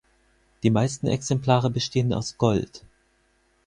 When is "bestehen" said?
1.69-2.11